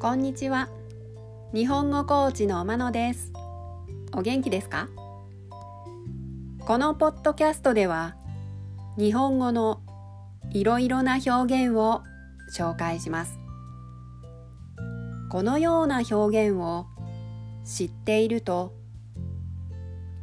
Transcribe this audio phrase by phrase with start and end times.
[0.00, 0.68] こんにちは。
[1.52, 3.32] 日本語コーチのまのです。
[4.14, 4.88] お元気ですか？
[6.60, 8.14] このポッドキャストでは
[8.96, 9.80] 日本語の
[10.52, 12.02] いろいろな表現を
[12.56, 13.40] 紹介します。
[15.32, 16.86] このような表現を
[17.64, 18.72] 知っていると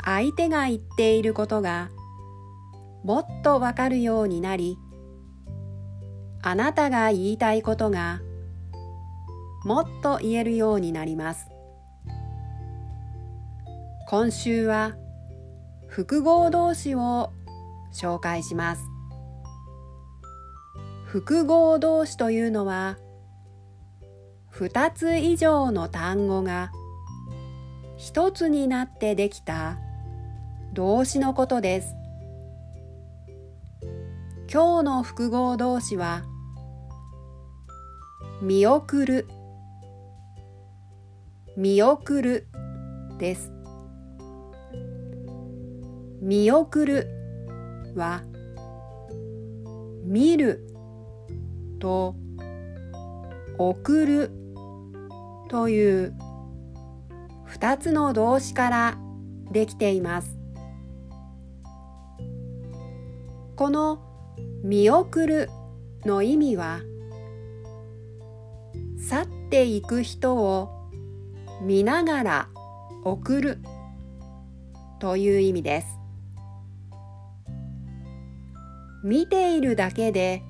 [0.01, 1.89] 相手が言っていることが
[3.03, 4.77] もっとわかるようになり
[6.41, 8.21] あなたが言いたいことが
[9.65, 11.49] もっと言えるようになります。
[14.07, 14.93] 今週は
[15.87, 17.31] 複合動詞を
[17.91, 18.83] 紹介します。
[21.03, 22.99] 複合動詞というのは
[24.53, 26.71] 2つ以上の単語が
[27.97, 29.79] 一つになってできた
[30.73, 31.95] 動詞のことです。
[34.53, 36.21] 今日の複合動詞は
[38.43, 39.27] 見送る。
[41.57, 42.47] 見送る
[43.17, 43.53] です。
[46.21, 47.07] 見送る
[47.95, 48.23] は
[50.03, 50.67] 見る
[51.79, 52.15] と
[53.57, 54.31] 送る
[55.47, 56.13] という
[57.45, 58.97] 二つの動詞から
[59.49, 60.37] できています。
[63.55, 64.01] この
[64.61, 65.49] 見送る
[66.03, 66.81] の意味は
[68.99, 70.74] 去っていく人を
[71.61, 72.49] 見ながら
[73.03, 73.59] 送る。
[74.99, 75.99] という意味です。
[79.03, 80.41] 見ているだけで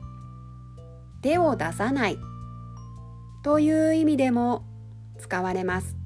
[1.22, 2.18] 手を出さない。
[3.44, 4.66] という意味でも
[5.20, 5.98] 使われます。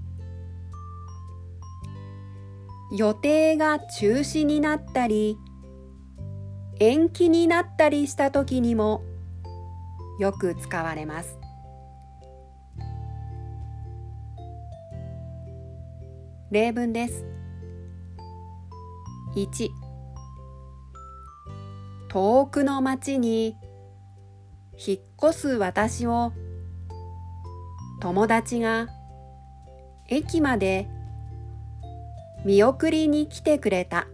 [2.91, 5.37] 予定が中止になったり
[6.79, 9.03] 延期になったりした時にも
[10.19, 11.38] よく使われます。
[16.51, 17.25] 例文です。
[19.35, 19.69] 1
[22.09, 23.55] 遠くの町に
[24.75, 24.99] 引っ
[25.29, 26.33] 越す私を
[28.01, 28.87] 友達が
[30.07, 30.89] 駅まで
[32.43, 34.07] 見送りに来てくれた。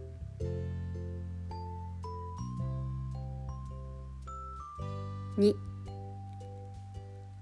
[5.38, 5.54] 2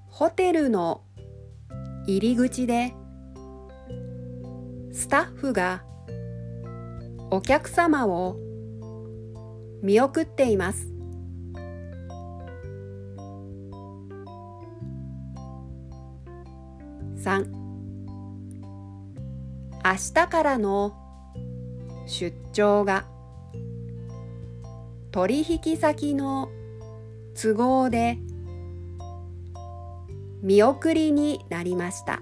[0.08, 1.02] ホテルの
[2.06, 2.94] 入り口で
[4.94, 5.82] スタッフが
[7.30, 8.36] お客様を
[9.82, 10.86] 見送っています。
[17.18, 17.46] 3
[19.84, 20.94] 明日からの
[22.06, 23.04] 出張が
[25.10, 26.50] 取引先の
[27.34, 28.18] 都合で
[30.40, 32.20] 見送りになりました。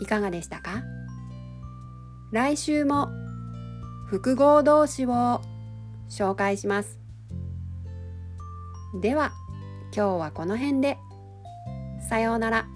[0.00, 0.82] いかがでしたか？
[2.32, 3.08] 来週も
[4.06, 5.42] 複合動詞を
[6.08, 6.98] 紹介します。
[9.00, 9.32] では
[9.94, 10.98] 今日はこの辺で。
[12.08, 12.66] さようなら。